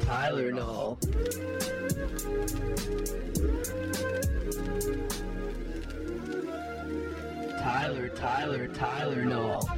Tylernol. 0.00 0.96
Tyler, 7.58 8.08
Tyler, 8.14 8.68
Tylernol. 8.68 9.75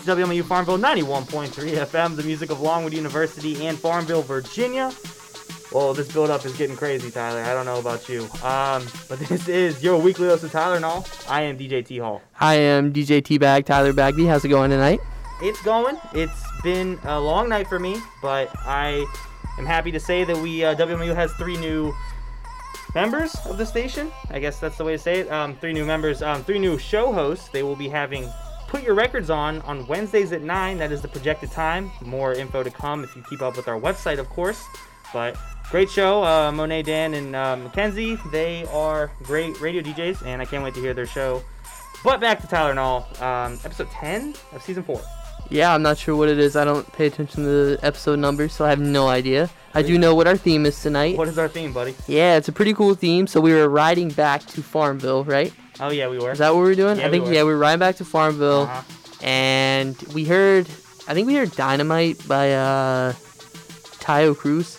WMLU 0.00 0.44
Farmville 0.44 0.78
91.3 0.78 1.48
FM, 1.50 2.16
the 2.16 2.22
music 2.22 2.50
of 2.50 2.60
Longwood 2.60 2.92
University 2.92 3.66
and 3.66 3.78
Farmville, 3.78 4.22
Virginia. 4.22 4.92
Well, 5.72 5.94
this 5.94 6.10
build 6.12 6.30
up 6.30 6.44
is 6.44 6.56
getting 6.56 6.76
crazy, 6.76 7.10
Tyler. 7.10 7.42
I 7.42 7.52
don't 7.52 7.66
know 7.66 7.78
about 7.78 8.08
you. 8.08 8.22
Um, 8.42 8.86
but 9.08 9.18
this 9.28 9.48
is 9.48 9.82
your 9.82 10.00
weekly 10.00 10.26
dose 10.26 10.42
of 10.42 10.50
Tylernol. 10.50 11.06
I 11.30 11.42
am 11.42 11.56
DJ 11.58 11.84
T 11.84 11.98
Hall. 11.98 12.22
I 12.40 12.54
am 12.54 12.92
DJ 12.92 13.22
T 13.22 13.38
Bag, 13.38 13.66
Tyler 13.66 13.92
Bagby. 13.92 14.26
How's 14.26 14.44
it 14.44 14.48
going 14.48 14.70
tonight? 14.70 15.00
It's 15.42 15.62
going. 15.62 15.96
It's 16.12 16.42
been 16.62 16.98
a 17.04 17.20
long 17.20 17.48
night 17.48 17.68
for 17.68 17.78
me, 17.78 17.96
but 18.20 18.50
I 18.66 19.06
am 19.58 19.66
happy 19.66 19.92
to 19.92 20.00
say 20.00 20.24
that 20.24 20.36
we 20.36 20.64
uh, 20.64 20.74
WMLU 20.74 21.14
has 21.14 21.32
three 21.34 21.56
new 21.56 21.94
members 22.94 23.34
of 23.46 23.58
the 23.58 23.66
station. 23.66 24.10
I 24.30 24.38
guess 24.40 24.58
that's 24.58 24.76
the 24.76 24.84
way 24.84 24.92
to 24.92 24.98
say 24.98 25.20
it. 25.20 25.30
Um, 25.30 25.54
three 25.56 25.72
new 25.72 25.84
members, 25.84 26.22
um, 26.22 26.42
three 26.42 26.58
new 26.58 26.78
show 26.78 27.12
hosts. 27.12 27.48
They 27.48 27.62
will 27.62 27.76
be 27.76 27.88
having 27.88 28.28
Put 28.70 28.84
Your 28.84 28.94
Records 28.94 29.30
On 29.30 29.60
on 29.62 29.84
Wednesdays 29.88 30.30
at 30.30 30.42
9. 30.42 30.78
That 30.78 30.92
is 30.92 31.02
the 31.02 31.08
projected 31.08 31.50
time. 31.50 31.90
More 32.02 32.34
info 32.34 32.62
to 32.62 32.70
come 32.70 33.02
if 33.02 33.16
you 33.16 33.24
keep 33.28 33.42
up 33.42 33.56
with 33.56 33.66
our 33.66 33.80
website, 33.80 34.20
of 34.20 34.28
course. 34.28 34.62
But 35.12 35.36
great 35.72 35.90
show. 35.90 36.22
Uh, 36.22 36.52
Monet, 36.52 36.82
Dan, 36.82 37.14
and 37.14 37.34
uh, 37.34 37.56
Mackenzie. 37.56 38.16
They 38.30 38.64
are 38.66 39.10
great 39.24 39.60
radio 39.60 39.82
DJs, 39.82 40.24
and 40.24 40.40
I 40.40 40.44
can't 40.44 40.62
wait 40.62 40.74
to 40.74 40.80
hear 40.80 40.94
their 40.94 41.06
show. 41.06 41.42
But 42.04 42.20
back 42.20 42.40
to 42.42 42.46
Tylernol, 42.46 43.20
um, 43.20 43.58
episode 43.64 43.90
10 43.90 44.34
of 44.52 44.62
season 44.62 44.84
4. 44.84 45.00
Yeah, 45.48 45.74
I'm 45.74 45.82
not 45.82 45.98
sure 45.98 46.14
what 46.14 46.28
it 46.28 46.38
is. 46.38 46.54
I 46.54 46.64
don't 46.64 46.90
pay 46.92 47.06
attention 47.06 47.42
to 47.42 47.48
the 47.50 47.78
episode 47.82 48.20
numbers, 48.20 48.52
so 48.52 48.64
I 48.64 48.70
have 48.70 48.78
no 48.78 49.08
idea. 49.08 49.50
I 49.74 49.82
do 49.82 49.98
know 49.98 50.14
what 50.14 50.28
our 50.28 50.36
theme 50.36 50.64
is 50.64 50.80
tonight. 50.80 51.18
What 51.18 51.26
is 51.26 51.38
our 51.38 51.48
theme, 51.48 51.72
buddy? 51.72 51.96
Yeah, 52.06 52.36
it's 52.36 52.46
a 52.46 52.52
pretty 52.52 52.74
cool 52.74 52.94
theme. 52.94 53.26
So 53.26 53.40
we 53.40 53.52
were 53.52 53.68
riding 53.68 54.10
back 54.10 54.42
to 54.46 54.62
Farmville, 54.62 55.24
right? 55.24 55.52
Oh, 55.80 55.90
yeah, 55.90 56.08
we 56.08 56.18
were. 56.18 56.32
Is 56.32 56.38
that 56.38 56.50
what 56.54 56.60
we 56.60 56.66
were 56.68 56.74
doing? 56.74 56.98
Yeah, 56.98 57.06
I 57.06 57.10
think 57.10 57.24
we 57.24 57.30
were. 57.30 57.34
yeah, 57.36 57.42
we 57.44 57.50
were 57.52 57.58
riding 57.58 57.78
back 57.78 57.96
to 57.96 58.04
Farmville, 58.04 58.62
Uh-huh. 58.62 58.82
and 59.22 59.96
we 60.14 60.24
heard. 60.24 60.68
I 61.08 61.14
think 61.14 61.26
we 61.26 61.34
heard 61.34 61.50
"Dynamite" 61.52 62.26
by 62.28 62.52
uh, 62.52 63.12
Taio 64.00 64.36
Cruz. 64.36 64.76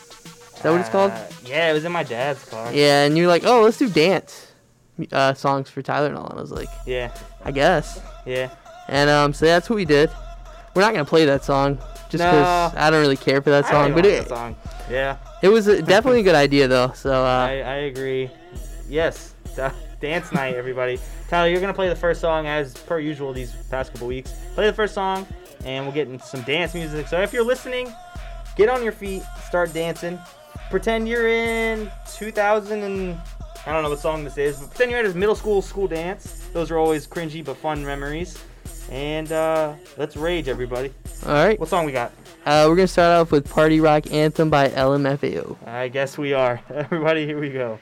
Is 0.55 0.61
that 0.63 0.71
what 0.71 0.79
it's 0.81 0.89
called? 0.89 1.11
Uh, 1.11 1.23
yeah, 1.45 1.69
it 1.71 1.73
was 1.73 1.85
in 1.85 1.91
my 1.91 2.03
dad's 2.03 2.43
car. 2.45 2.71
Yeah, 2.71 3.05
and 3.05 3.17
you're 3.17 3.27
like, 3.27 3.43
"Oh, 3.45 3.61
let's 3.63 3.77
do 3.77 3.89
dance 3.89 4.47
uh, 5.11 5.33
songs 5.33 5.69
for 5.69 5.81
Tylernol." 5.81 6.29
And 6.29 6.37
I 6.37 6.41
was 6.41 6.51
like, 6.51 6.69
Yeah, 6.85 7.11
"I 7.43 7.51
guess." 7.51 7.99
yeah. 8.25 8.49
And 8.87 9.09
um, 9.09 9.33
so 9.33 9.45
that's 9.45 9.69
what 9.69 9.75
we 9.77 9.85
did. 9.85 10.09
We're 10.75 10.81
not 10.83 10.91
gonna 10.93 11.05
play 11.05 11.25
that 11.25 11.43
song 11.43 11.77
just 12.09 12.23
because 12.23 12.73
No. 12.73 12.79
I 12.79 12.89
don't 12.89 13.01
really 13.01 13.17
care 13.17 13.41
for 13.41 13.49
that 13.49 13.65
I 13.65 13.71
song, 13.71 13.93
but 13.93 14.05
it 14.05 14.27
song. 14.27 14.55
Yeah, 14.89 15.17
it 15.41 15.49
was 15.49 15.67
a, 15.67 15.81
definitely 15.81 16.21
a 16.21 16.23
good 16.23 16.35
idea 16.35 16.67
though. 16.67 16.91
So 16.93 17.11
uh, 17.11 17.47
I, 17.49 17.51
I 17.61 17.75
agree. 17.89 18.29
Yes, 18.87 19.33
dance 20.01 20.31
night, 20.31 20.55
everybody. 20.55 20.99
Tyler, 21.29 21.49
you're 21.49 21.61
gonna 21.61 21.73
play 21.73 21.87
the 21.89 21.95
first 21.95 22.19
song 22.21 22.47
as 22.47 22.73
per 22.73 22.99
usual 22.99 23.31
these 23.33 23.51
past 23.69 23.91
couple 23.93 24.07
weeks. 24.07 24.33
Play 24.55 24.65
the 24.67 24.73
first 24.73 24.93
song, 24.93 25.25
and 25.65 25.85
we'll 25.85 25.93
get 25.93 26.07
into 26.07 26.25
some 26.25 26.41
dance 26.41 26.73
music. 26.73 27.07
So 27.07 27.21
if 27.21 27.31
you're 27.31 27.45
listening, 27.45 27.93
get 28.57 28.67
on 28.69 28.83
your 28.83 28.91
feet, 28.91 29.23
start 29.47 29.73
dancing. 29.73 30.19
Pretend 30.69 31.07
you're 31.07 31.27
in 31.27 31.89
2000 32.13 32.83
and 32.83 33.17
I 33.65 33.71
don't 33.73 33.83
know 33.83 33.89
what 33.89 33.99
song 33.99 34.23
this 34.23 34.37
is, 34.37 34.57
but 34.59 34.69
pretend 34.69 34.91
you're 34.91 34.99
at 35.01 35.05
a 35.05 35.13
middle 35.17 35.35
school 35.35 35.61
school 35.61 35.87
dance. 35.87 36.47
Those 36.53 36.71
are 36.71 36.77
always 36.77 37.05
cringy 37.07 37.43
but 37.45 37.57
fun 37.57 37.85
memories. 37.85 38.37
And 38.89 39.31
uh, 39.31 39.75
let's 39.97 40.17
rage, 40.17 40.47
everybody. 40.47 40.91
all 41.25 41.31
right, 41.33 41.59
What 41.59 41.69
song 41.69 41.85
we 41.85 41.91
got? 41.91 42.11
uh, 42.45 42.65
we're 42.67 42.75
gonna 42.75 42.87
start 42.87 43.21
off 43.21 43.31
with 43.31 43.47
"Party 43.49 43.79
Rock 43.79 44.11
Anthem" 44.11 44.49
by 44.49 44.69
LMFAO. 44.69 45.55
I 45.67 45.87
guess 45.89 46.17
we 46.17 46.33
are. 46.33 46.59
Everybody, 46.69 47.25
here 47.25 47.39
we 47.39 47.51
go. 47.51 47.79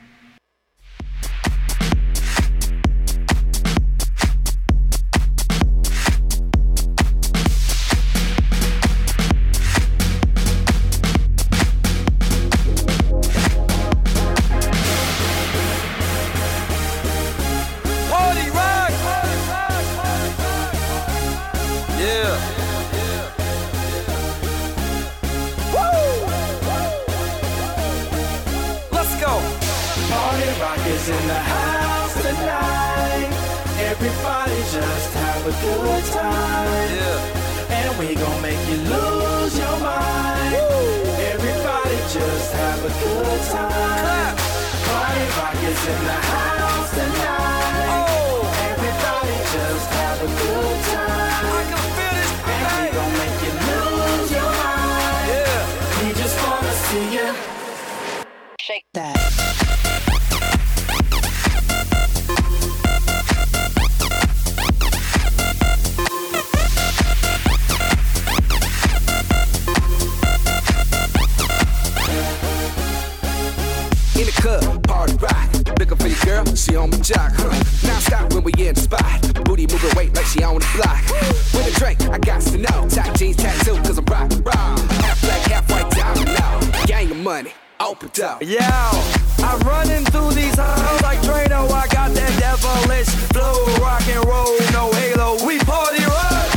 Up. 88.22 88.41
Yeah, 88.41 88.91
I'm 89.40 89.59
running 89.62 90.03
through 90.06 90.31
these 90.31 90.56
halls 90.57 91.02
like 91.02 91.19
Drano. 91.19 91.69
I 91.72 91.88
got 91.88 92.12
that 92.13 92.34
devilish 92.40 93.07
flow, 93.31 93.66
rock 93.81 94.06
and 94.07 94.25
roll, 94.25 94.57
no 94.72 94.91
halo. 94.94 95.38
We 95.46 95.59
party 95.59 96.03
rock. 96.03 96.50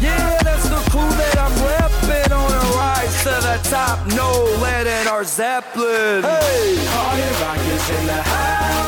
Yeah, 0.00 0.38
that's 0.42 0.68
the 0.68 0.80
crew 0.90 1.08
that 1.20 1.36
I'm 1.38 1.54
repping 1.68 2.30
on 2.32 2.50
a 2.52 2.64
rise 2.76 3.16
to 3.24 3.34
the 3.46 3.58
top. 3.68 4.06
No 4.14 4.44
lead 4.60 4.86
in 4.86 5.06
our 5.08 5.24
Zeppelin. 5.24 6.22
Hey, 6.22 6.76
Party 6.90 7.28
rock 7.42 7.58
is 7.58 7.90
in 7.90 8.06
the 8.06 8.22
house 8.22 8.83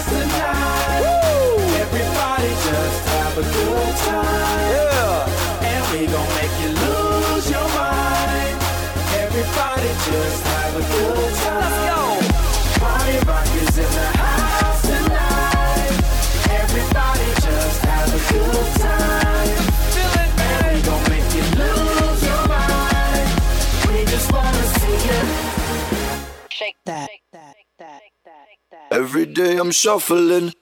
day 29.36 29.58
I'm 29.58 29.70
shuffling. 29.70 30.54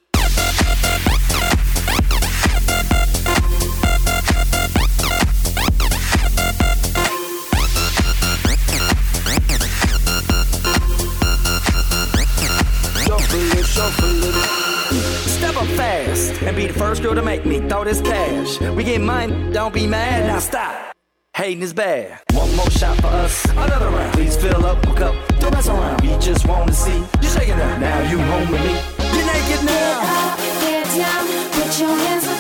and 16.46 16.56
be 16.56 16.66
the 16.66 16.74
first 16.74 17.02
girl 17.02 17.14
to 17.14 17.22
make 17.22 17.46
me 17.46 17.60
throw 17.68 17.84
this 17.84 18.00
cash. 18.00 18.60
We 18.60 18.84
get 18.84 19.00
mine, 19.00 19.52
don't 19.52 19.72
be 19.72 19.86
mad, 19.86 20.26
now 20.26 20.40
stop. 20.40 20.94
Hating 21.34 21.62
is 21.62 21.72
bad. 21.72 22.20
One 22.54 22.66
more 22.66 22.70
shot 22.70 22.96
for 23.00 23.08
us, 23.08 23.44
another 23.50 23.90
round. 23.90 24.12
Please 24.12 24.36
fill 24.36 24.64
up 24.64 24.78
my 24.86 24.94
cup, 24.94 25.14
don't 25.40 25.52
mess 25.52 25.68
around. 25.68 26.00
We 26.02 26.16
just 26.18 26.46
wanna 26.46 26.72
see 26.72 26.98
you 27.20 27.28
shaking 27.28 27.54
up. 27.54 27.80
Now 27.80 27.98
you 28.08 28.16
home 28.16 28.48
with 28.48 28.60
me. 28.60 28.74
You're 29.12 29.26
naked 29.26 29.64
now. 29.66 30.30
up, 30.30 30.38
get 30.60 30.86
down, 30.94 31.50
put 31.50 31.80
your 31.80 31.96
hands 31.96 32.33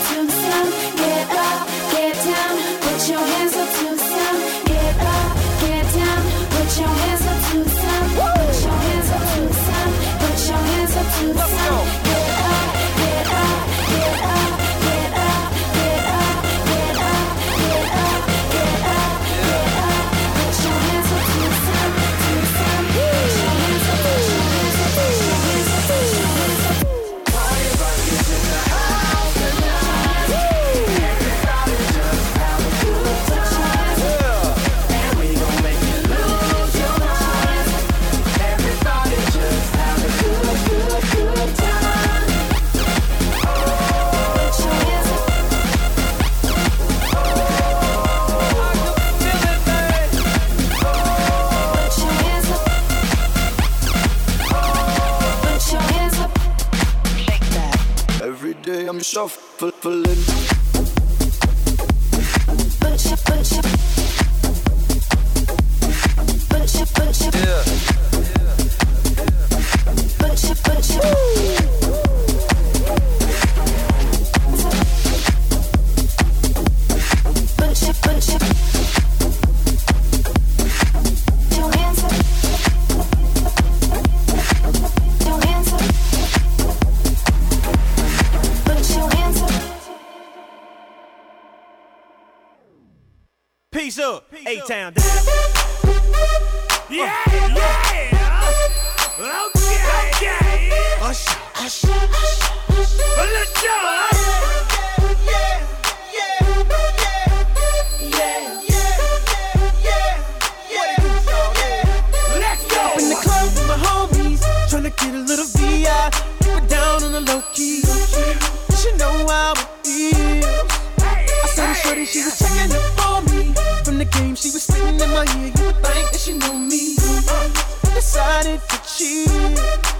shorty, 122.04 122.18
she 122.18 122.24
was 122.24 122.38
checking 122.38 122.76
up 122.76 123.06
on 123.06 123.24
me. 123.26 123.54
From 123.84 123.98
the 123.98 124.04
game, 124.04 124.34
she 124.34 124.50
was 124.50 124.62
spitting 124.62 125.00
in 125.00 125.10
my 125.10 125.24
ear. 125.38 125.52
You 125.56 125.66
would 125.66 125.76
think 125.76 126.10
that 126.10 126.20
she 126.20 126.32
knew 126.32 126.58
me. 126.58 126.96
Uh, 127.28 127.94
decided 127.94 128.60
to 128.68 128.76
cheat. 128.84 129.28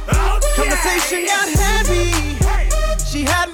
Oh, 0.09 0.41
Conversation 0.57 1.27
got 1.27 1.49
heavy. 1.49 2.37
She 3.05 3.23
had 3.23 3.54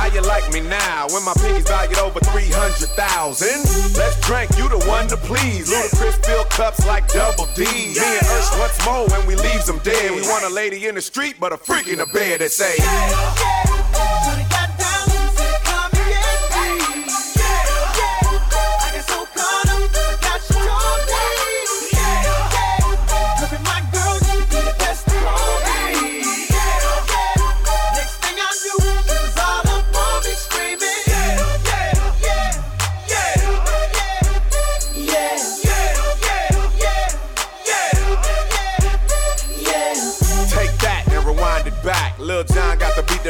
How 0.00 0.06
you 0.06 0.22
like 0.22 0.50
me 0.50 0.60
now 0.60 1.08
when 1.10 1.22
my 1.26 1.34
pinky's 1.34 1.68
valued 1.68 1.98
over 1.98 2.20
300,000? 2.20 3.46
Let's 3.98 4.18
drink, 4.26 4.48
you 4.56 4.66
the 4.66 4.82
one 4.88 5.06
to 5.08 5.16
please. 5.18 5.70
Ludacris 5.70 6.24
fill 6.24 6.44
cups 6.44 6.86
like 6.86 7.06
double 7.08 7.44
D. 7.54 7.64
Me 7.64 8.00
and 8.00 8.26
Ursh 8.32 8.58
once 8.58 8.86
more 8.86 9.06
when 9.08 9.26
we 9.26 9.36
leaves 9.36 9.66
them 9.66 9.78
dead. 9.80 10.12
We 10.12 10.22
want 10.22 10.46
a 10.46 10.48
lady 10.48 10.86
in 10.86 10.94
the 10.94 11.02
street, 11.02 11.36
but 11.38 11.52
a 11.52 11.58
freak 11.58 11.86
in 11.86 11.98
the 11.98 12.06
bed 12.06 12.40
that 12.40 12.50
say, 12.50 12.76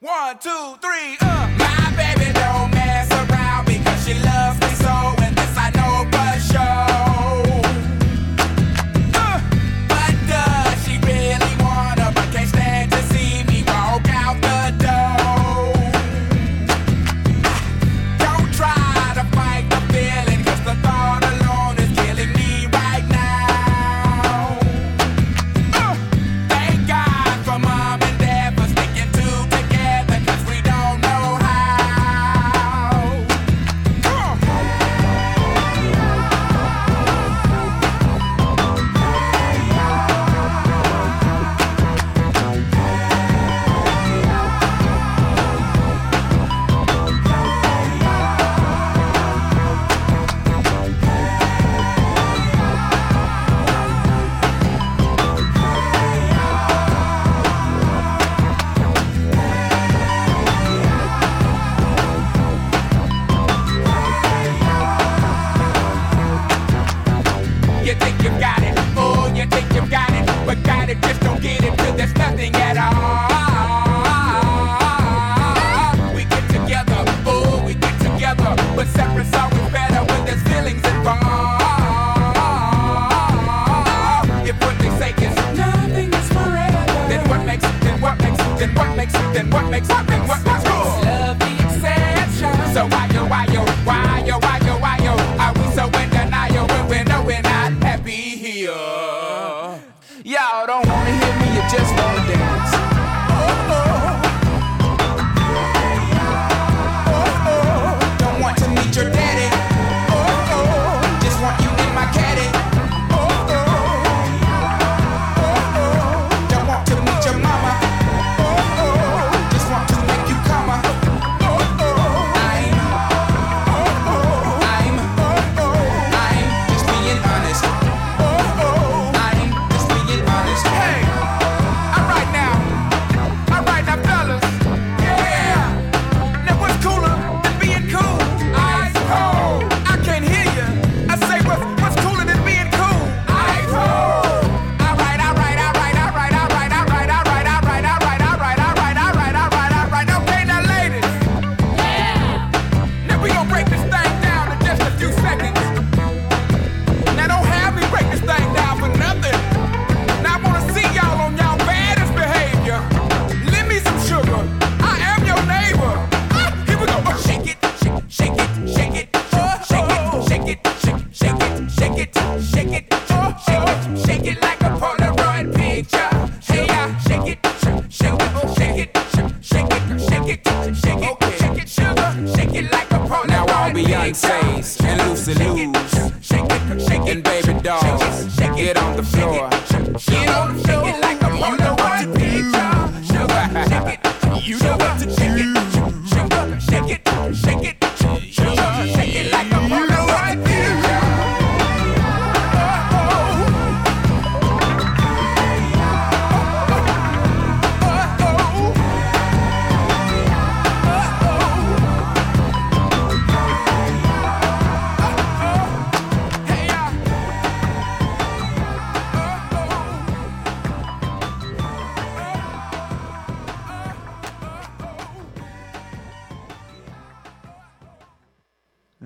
One, 0.00 0.38
two, 0.38 0.76
three. 0.80 1.16
Uh. 1.20 1.37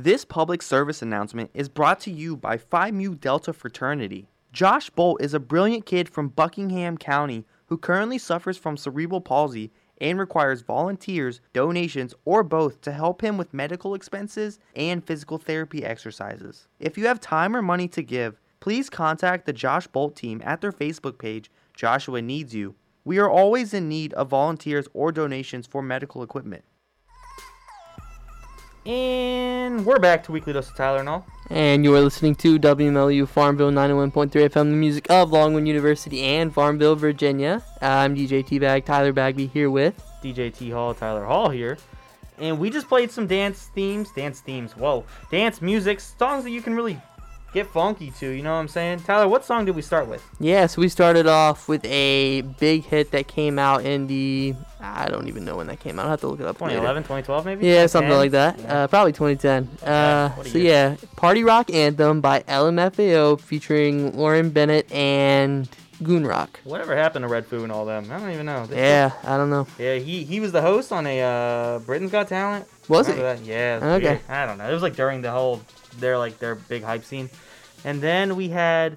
This 0.04 0.24
public 0.24 0.62
service 0.62 1.00
announcement 1.00 1.50
is 1.54 1.68
brought 1.68 2.00
to 2.00 2.10
you 2.10 2.36
by 2.36 2.56
Phi 2.56 2.90
Mu 2.90 3.14
Delta 3.14 3.52
Fraternity. 3.52 4.26
Josh 4.52 4.90
Bolt 4.90 5.22
is 5.22 5.32
a 5.32 5.38
brilliant 5.38 5.86
kid 5.86 6.08
from 6.08 6.26
Buckingham 6.26 6.98
County 6.98 7.44
who 7.66 7.78
currently 7.78 8.18
suffers 8.18 8.58
from 8.58 8.76
cerebral 8.76 9.20
palsy 9.20 9.70
and 10.00 10.18
requires 10.18 10.62
volunteers, 10.62 11.40
donations, 11.52 12.16
or 12.24 12.42
both 12.42 12.80
to 12.80 12.90
help 12.90 13.22
him 13.22 13.38
with 13.38 13.54
medical 13.54 13.94
expenses 13.94 14.58
and 14.74 15.06
physical 15.06 15.38
therapy 15.38 15.84
exercises. 15.84 16.66
If 16.80 16.98
you 16.98 17.06
have 17.06 17.20
time 17.20 17.54
or 17.54 17.62
money 17.62 17.86
to 17.86 18.02
give, 18.02 18.40
please 18.58 18.90
contact 18.90 19.46
the 19.46 19.52
Josh 19.52 19.86
Bolt 19.86 20.16
team 20.16 20.42
at 20.44 20.60
their 20.60 20.72
Facebook 20.72 21.16
page, 21.16 21.48
Joshua 21.76 22.20
Needs 22.20 22.52
You. 22.52 22.74
We 23.04 23.20
are 23.20 23.30
always 23.30 23.72
in 23.72 23.88
need 23.88 24.14
of 24.14 24.30
volunteers 24.30 24.88
or 24.94 25.12
donations 25.12 25.68
for 25.68 25.80
medical 25.80 26.24
equipment. 26.24 26.64
And 28.84 29.86
we're 29.86 30.00
back 30.00 30.24
to 30.24 30.32
Weekly 30.32 30.52
Dose 30.52 30.68
of 30.68 30.74
Tylernol. 30.74 31.22
And 31.50 31.84
you 31.84 31.94
are 31.94 32.00
listening 32.00 32.34
to 32.36 32.58
WMLU 32.58 33.28
Farmville 33.28 33.70
91.3 33.70 34.30
FM, 34.30 34.52
the 34.52 34.64
music 34.64 35.08
of 35.08 35.30
Longwood 35.30 35.68
University 35.68 36.22
and 36.22 36.52
Farmville, 36.52 36.96
Virginia. 36.96 37.62
I'm 37.80 38.16
DJ 38.16 38.44
T 38.44 38.58
Bag, 38.58 38.84
Tyler 38.84 39.12
Bagby 39.12 39.46
here 39.46 39.70
with 39.70 40.02
DJ 40.20 40.52
T 40.52 40.70
Hall, 40.70 40.94
Tyler 40.94 41.24
Hall 41.24 41.48
here. 41.50 41.78
And 42.38 42.58
we 42.58 42.70
just 42.70 42.88
played 42.88 43.12
some 43.12 43.28
dance 43.28 43.70
themes, 43.72 44.10
dance 44.16 44.40
themes, 44.40 44.76
whoa, 44.76 45.04
dance 45.30 45.62
music, 45.62 46.00
songs 46.00 46.42
that 46.42 46.50
you 46.50 46.60
can 46.60 46.74
really 46.74 47.00
get 47.52 47.66
funky 47.68 48.10
to, 48.12 48.28
you 48.28 48.42
know 48.42 48.52
what 48.54 48.60
I'm 48.60 48.68
saying? 48.68 49.00
Tyler, 49.00 49.28
what 49.28 49.44
song 49.44 49.64
did 49.64 49.76
we 49.76 49.82
start 49.82 50.06
with? 50.08 50.24
Yeah, 50.40 50.66
so 50.66 50.80
we 50.80 50.88
started 50.88 51.26
off 51.26 51.68
with 51.68 51.84
a 51.84 52.40
big 52.42 52.84
hit 52.84 53.10
that 53.12 53.28
came 53.28 53.58
out 53.58 53.84
in 53.84 54.06
the. 54.06 54.54
I 54.80 55.08
don't 55.08 55.28
even 55.28 55.44
know 55.44 55.56
when 55.56 55.66
that 55.68 55.78
came 55.80 55.98
out. 55.98 56.04
I'll 56.06 56.10
have 56.10 56.20
to 56.20 56.28
look 56.28 56.40
it 56.40 56.46
up. 56.46 56.60
later. 56.60 56.74
2011, 56.80 57.02
2012 57.04 57.44
maybe? 57.46 57.66
Yeah, 57.66 57.86
something 57.86 58.08
10? 58.10 58.18
like 58.18 58.30
that. 58.32 58.58
Yeah. 58.58 58.82
Uh, 58.82 58.86
probably 58.88 59.12
2010. 59.12 59.88
Uh, 59.88 60.42
so 60.44 60.58
yeah, 60.58 60.96
Party 61.16 61.44
Rock 61.44 61.70
Anthem 61.72 62.20
by 62.20 62.40
LMFAO 62.42 63.40
featuring 63.40 64.16
Lauren 64.16 64.50
Bennett 64.50 64.90
and 64.92 65.68
Goon 66.02 66.26
Rock. 66.26 66.58
Whatever 66.64 66.96
happened 66.96 67.22
to 67.24 67.28
Redfoo 67.28 67.62
and 67.62 67.70
all 67.70 67.84
them? 67.84 68.10
I 68.10 68.18
don't 68.18 68.30
even 68.32 68.46
know. 68.46 68.66
Yeah, 68.72 69.12
I 69.22 69.36
don't 69.36 69.50
know. 69.50 69.68
Yeah, 69.78 69.96
he 69.96 70.24
he 70.24 70.40
was 70.40 70.50
the 70.50 70.62
host 70.62 70.90
on 70.90 71.06
a 71.06 71.20
uh, 71.22 71.78
Britain's 71.80 72.10
Got 72.10 72.26
Talent. 72.28 72.66
Was? 72.88 73.06
That? 73.06 73.40
Yeah. 73.42 73.76
it 73.76 73.82
was 73.82 73.92
Okay. 73.94 74.06
weird. 74.06 74.20
I 74.28 74.46
don't 74.46 74.58
know. 74.58 74.68
It 74.68 74.72
was 74.74 74.82
like 74.82 74.96
during 74.96 75.22
the 75.22 75.30
whole 75.30 75.60
their 75.98 76.18
like 76.18 76.38
their 76.38 76.54
big 76.54 76.82
hype 76.82 77.04
scene, 77.04 77.30
and 77.84 78.00
then 78.00 78.36
we 78.36 78.48
had 78.48 78.96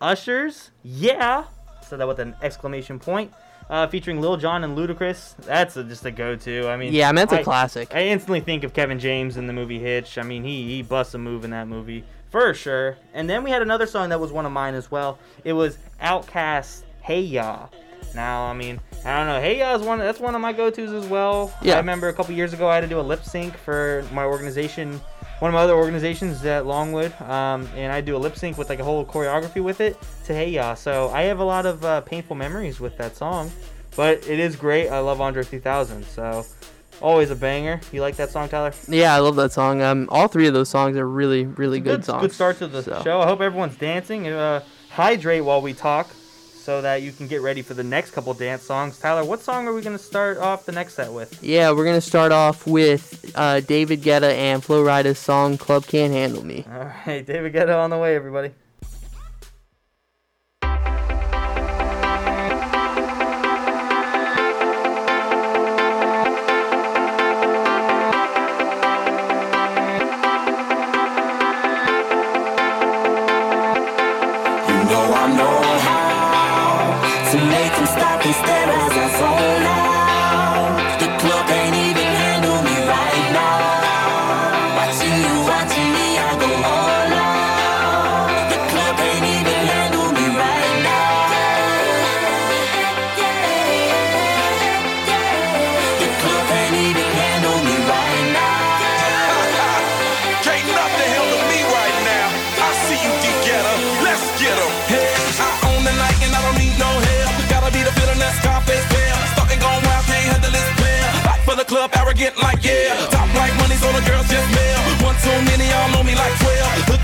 Usher's 0.00 0.70
Yeah. 0.82 1.44
Said 1.82 2.00
that 2.00 2.08
with 2.08 2.18
an 2.18 2.34
exclamation 2.42 2.98
point. 2.98 3.32
Uh, 3.68 3.86
featuring 3.88 4.20
Lil 4.20 4.36
Jon 4.36 4.62
and 4.62 4.78
Ludacris. 4.78 5.34
That's 5.38 5.76
a, 5.76 5.82
just 5.82 6.04
a 6.04 6.12
go-to. 6.12 6.68
I 6.68 6.76
mean, 6.76 6.92
Yeah, 6.92 7.08
I 7.08 7.12
mean, 7.12 7.24
it's 7.24 7.32
a 7.32 7.42
classic. 7.42 7.92
I 7.94 8.02
instantly 8.06 8.38
think 8.40 8.62
of 8.62 8.72
Kevin 8.72 9.00
James 9.00 9.36
in 9.36 9.48
the 9.48 9.52
movie 9.52 9.80
Hitch. 9.80 10.18
I 10.18 10.22
mean, 10.22 10.44
he 10.44 10.68
he 10.68 10.82
busts 10.82 11.14
a 11.14 11.18
move 11.18 11.44
in 11.44 11.50
that 11.50 11.66
movie 11.66 12.04
for 12.30 12.54
sure. 12.54 12.96
And 13.12 13.28
then 13.28 13.42
we 13.42 13.50
had 13.50 13.62
another 13.62 13.86
song 13.86 14.10
that 14.10 14.20
was 14.20 14.30
one 14.30 14.46
of 14.46 14.52
mine 14.52 14.74
as 14.74 14.90
well. 14.90 15.18
It 15.42 15.52
was 15.52 15.78
Outkast 16.00 16.82
Hey 17.02 17.20
Ya. 17.20 17.66
Now, 18.14 18.44
I 18.44 18.52
mean, 18.52 18.80
I 19.04 19.16
don't 19.18 19.26
know. 19.26 19.40
Hey 19.40 19.58
Ya 19.58 19.74
is 19.74 19.82
one. 19.82 19.98
That's 19.98 20.20
one 20.20 20.34
of 20.36 20.40
my 20.40 20.52
go-tos 20.52 20.92
as 20.92 21.06
well. 21.06 21.52
Yeah. 21.60 21.74
I 21.74 21.78
remember 21.78 22.08
a 22.08 22.12
couple 22.12 22.34
years 22.34 22.52
ago 22.52 22.68
I 22.68 22.76
had 22.76 22.82
to 22.82 22.86
do 22.88 23.00
a 23.00 23.02
lip 23.02 23.24
sync 23.24 23.56
for 23.56 24.04
my 24.12 24.24
organization, 24.24 25.00
one 25.38 25.50
of 25.50 25.54
my 25.54 25.60
other 25.60 25.74
organizations 25.74 26.44
at 26.44 26.64
Longwood, 26.66 27.12
um, 27.22 27.68
and 27.76 27.92
I 27.92 28.00
do 28.00 28.16
a 28.16 28.18
lip 28.18 28.36
sync 28.36 28.56
with 28.56 28.68
like 28.70 28.78
a 28.80 28.84
whole 28.84 29.04
choreography 29.04 29.62
with 29.62 29.80
it 29.80 29.98
to 30.24 30.32
Hey 30.34 30.50
Ya. 30.50 30.74
So 30.74 31.10
I 31.10 31.22
have 31.22 31.40
a 31.40 31.44
lot 31.44 31.66
of 31.66 31.84
uh, 31.84 32.00
painful 32.02 32.36
memories 32.36 32.80
with 32.80 32.96
that 32.98 33.16
song, 33.16 33.50
but 33.96 34.26
it 34.26 34.38
is 34.40 34.56
great. 34.56 34.88
I 34.88 34.98
love 35.00 35.20
Andre 35.20 35.42
3000. 35.42 36.04
So 36.04 36.46
always 37.02 37.30
a 37.30 37.36
banger. 37.36 37.80
You 37.92 38.00
like 38.00 38.16
that 38.16 38.30
song, 38.30 38.48
Tyler? 38.48 38.72
Yeah, 38.88 39.14
I 39.14 39.18
love 39.18 39.36
that 39.36 39.52
song. 39.52 39.82
Um, 39.82 40.08
all 40.10 40.28
three 40.28 40.46
of 40.46 40.54
those 40.54 40.70
songs 40.70 40.96
are 40.96 41.06
really, 41.06 41.44
really 41.44 41.80
good, 41.80 42.04
songs. 42.04 42.22
Good 42.22 42.32
start 42.32 42.56
to 42.58 42.66
the 42.66 42.82
So- 42.82 43.02
show. 43.04 43.20
I 43.20 43.26
hope 43.26 43.42
everyone's 43.42 43.76
dancing. 43.76 44.26
Uh, 44.28 44.62
hydrate 44.90 45.44
while 45.44 45.60
we 45.60 45.74
talk, 45.74 46.08
so 46.66 46.82
that 46.82 47.00
you 47.00 47.12
can 47.12 47.28
get 47.28 47.42
ready 47.42 47.62
for 47.62 47.74
the 47.74 47.84
next 47.84 48.10
couple 48.10 48.34
dance 48.34 48.64
songs. 48.64 48.98
Tyler, 48.98 49.24
what 49.24 49.40
song 49.40 49.68
are 49.68 49.72
we 49.72 49.80
gonna 49.82 49.96
start 49.96 50.36
off 50.38 50.66
the 50.66 50.72
next 50.72 50.94
set 50.94 51.12
with? 51.12 51.40
Yeah, 51.40 51.70
we're 51.70 51.84
gonna 51.84 52.00
start 52.00 52.32
off 52.32 52.66
with 52.66 53.30
uh, 53.36 53.60
David 53.60 54.02
Guetta 54.02 54.32
and 54.32 54.64
Flo 54.64 54.82
Rida's 54.84 55.20
song 55.20 55.58
"Club 55.58 55.86
Can't 55.86 56.12
Handle 56.12 56.44
Me." 56.44 56.66
All 56.68 56.90
right, 57.06 57.24
David 57.24 57.52
Guetta 57.52 57.78
on 57.78 57.90
the 57.90 57.98
way, 57.98 58.16
everybody. 58.16 58.50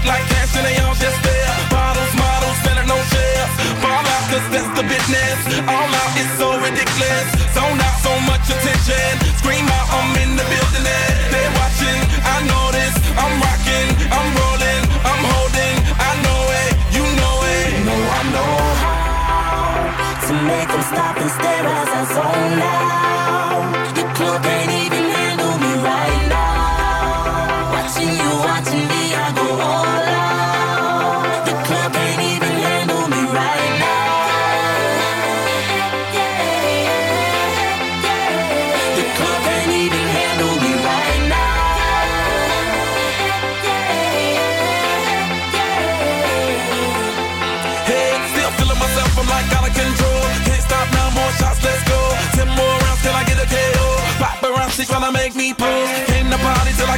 Like 0.04 0.24
cash 0.28 0.54
and 0.56 0.66
they 0.66 0.76
all 0.82 0.94
just 0.94 1.18
there. 1.22 1.50
Bottles, 1.70 2.14
models, 2.18 2.58
selling 2.64 2.88
no 2.88 2.98
shares. 3.12 3.52
Fall 3.82 4.04
out, 4.04 4.24
cause 4.30 4.46
that's 4.52 4.70
the 4.78 4.84
business. 4.86 5.38
All 5.66 5.90
out 5.90 6.12
is 6.18 6.30
so 6.38 6.48
ridiculous. 6.58 7.26
Zone 7.54 7.78
out, 7.78 7.96
so 8.02 8.12
much 8.26 8.44
attention. 8.50 9.12
Scream 9.38 9.66
out, 9.68 9.86
I'm 9.90 10.12
in 10.22 10.36
the 10.36 10.46
building. 10.46 10.86
They're 11.32 11.54
watching, 11.58 12.00
I 12.24 12.36
know 12.48 12.64
this. 12.74 12.94
I'm 13.14 13.34
rocking, 13.38 13.88
I'm 14.10 14.28
rolling, 14.34 14.41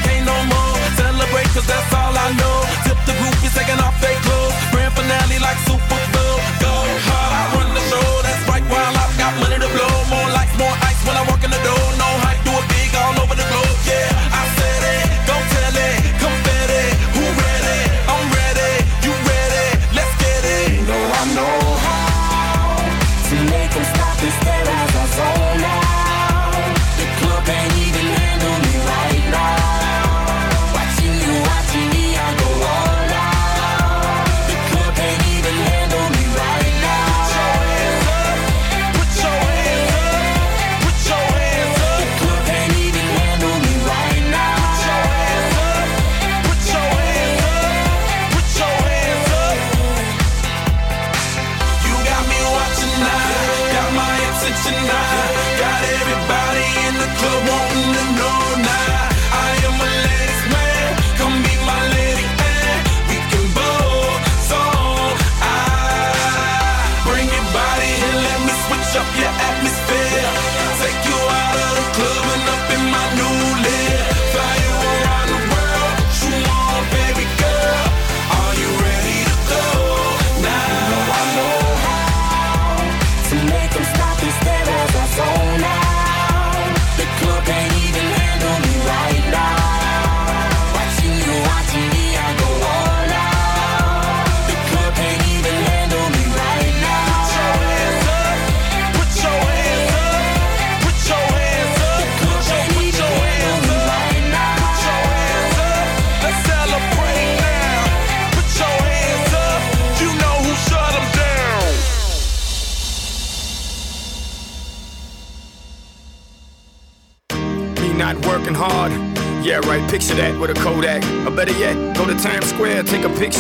can't 0.05 0.27
no 0.27 0.37
more. 0.53 0.77
Celebrate, 1.03 1.49
cause 1.55 1.67
that's 1.67 1.95
all 1.95 2.15
I 2.27 2.29
know. 2.41 2.84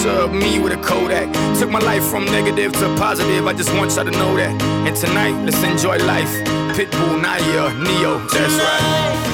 Of 0.04 0.34
me 0.34 0.58
with 0.58 0.74
a 0.74 0.76
Kodak. 0.82 1.32
Took 1.58 1.70
my 1.70 1.78
life 1.78 2.04
from 2.04 2.26
negative 2.26 2.72
to 2.74 2.94
positive, 2.98 3.46
I 3.46 3.54
just 3.54 3.72
want 3.74 3.96
y'all 3.96 4.04
to 4.04 4.10
know 4.10 4.36
that. 4.36 4.60
And 4.86 4.94
tonight, 4.94 5.32
let's 5.44 5.62
enjoy 5.64 5.96
life. 6.04 6.28
Pitbull, 6.76 7.22
Nayer, 7.22 7.72
Ne-Yo, 7.82 8.18
that's 8.28 8.52
right. 8.52 9.33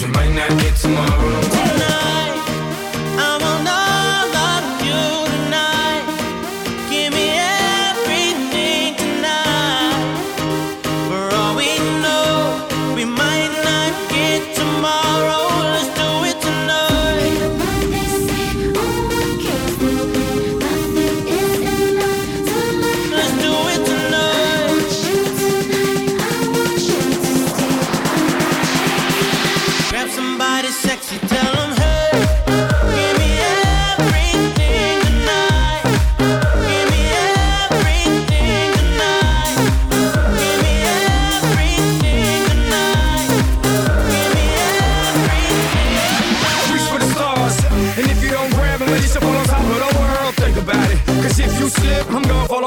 Cause 0.00 0.08
we 0.08 0.12
might 0.14 0.34
not 0.34 0.48
get 0.60 0.74
tomorrow. 0.76 1.40
tonight. 1.42 1.99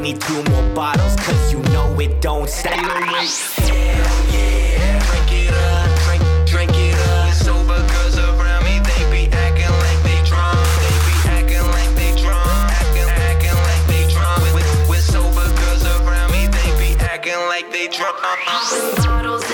Need 0.00 0.14
me 0.14 0.18
two 0.18 0.42
more 0.50 0.74
bottles, 0.74 1.14
cause 1.16 1.52
you 1.52 1.58
know 1.74 2.00
it 2.00 2.22
don't 2.22 2.48
stop. 2.48 2.72
Hell 2.72 2.88
yeah, 4.32 4.98
drink 5.10 5.32
it 5.32 5.52
up, 5.52 5.90
drink, 6.48 6.72
it 6.74 6.94
up. 6.96 8.40
Around 8.40 8.64
me 8.64 8.78
they 8.80 9.04
be 9.12 9.28
acting 9.30 9.68
like 9.68 10.00
they 10.02 10.22
drunk. 10.24 10.56
They 10.80 10.96
be 11.04 11.12
acting 11.28 11.66
like 11.68 11.92
they 11.96 12.12
drunk, 12.16 12.72
acting, 12.80 13.10
acting 13.12 13.58
like 13.68 13.84
they 13.92 14.08
drunk. 14.08 14.40
Around 16.08 16.30
me 16.32 16.46
they 16.46 16.70
be 16.78 16.96
acting 17.04 17.40
like 17.48 17.68
they 17.70 17.86
drunk. 17.88 18.16
Uh-huh. 18.16 19.04
Bottles 19.04 19.44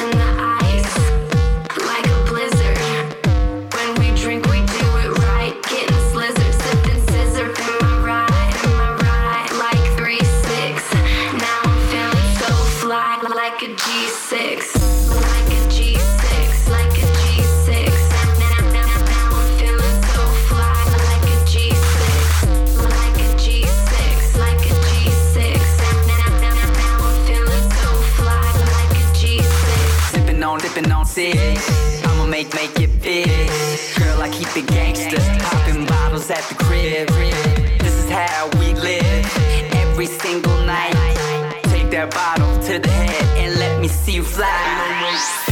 I'ma 31.18 32.26
make 32.26 32.52
make 32.54 32.78
it 32.78 33.00
big. 33.00 33.48
Girl, 33.96 34.20
I 34.20 34.28
keep 34.30 34.54
it 34.54 34.66
gangster. 34.66 35.16
Popping 35.44 35.86
bottles 35.86 36.30
at 36.30 36.42
the 36.50 36.54
crib. 36.56 37.08
This 37.78 38.04
is 38.04 38.10
how 38.10 38.50
we 38.58 38.74
live 38.74 39.24
every 39.76 40.06
single 40.06 40.58
night. 40.66 40.92
Take 41.72 41.88
that 41.92 42.10
bottle 42.10 42.62
to 42.64 42.78
the 42.78 42.90
head 42.90 43.38
and 43.38 43.58
let 43.58 43.80
me 43.80 43.88
see 43.88 44.16
you 44.16 44.22
fly. 44.22 45.45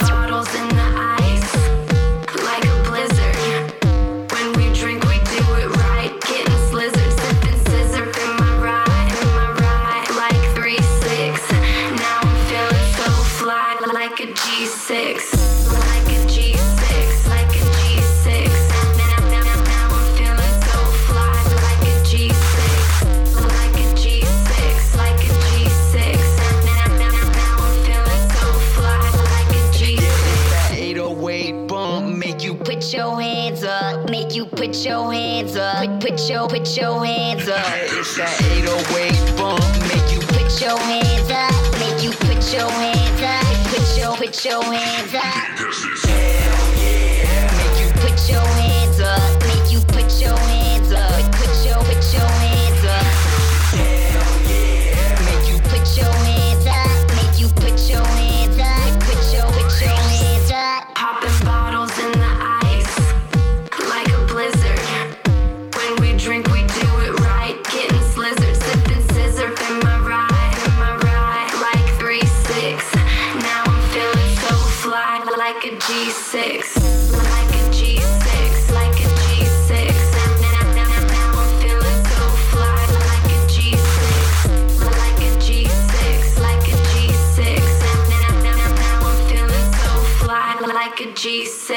Bottles 0.00 0.54
in 0.54 0.69
Put 32.90 32.98
your 32.98 33.20
hands 33.20 33.62
up, 33.62 34.10
make 34.10 34.34
you 34.34 34.46
put 34.46 34.84
your 34.84 35.12
hands 35.12 35.54
up, 35.54 36.00
put, 36.00 36.10
put 36.10 36.28
your 36.28 36.48
put 36.48 36.76
your 36.76 37.04
hands 37.04 37.48
up. 37.48 37.64
It's 37.72 38.16
that 38.16 38.42
808 38.42 39.36
bump 39.36 39.62
make 39.82 40.12
you 40.12 40.18
Put 40.26 40.60
your 40.60 40.76
hands 40.76 41.30
up, 41.30 41.78
make 41.78 42.02
you 42.02 42.10
put 42.10 42.52
your 42.52 42.68
hands 42.68 43.22
up, 43.22 43.44
put 43.68 43.96
your 43.96 44.16
put 44.16 44.44
your 44.44 44.64
hands 44.64 45.14
up. 45.14 46.69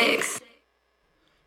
G6. 0.04 0.42